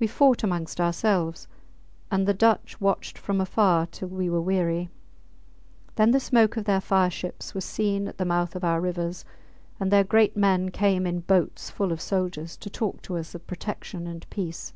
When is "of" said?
6.56-6.64, 8.56-8.64, 11.92-12.00, 13.32-13.46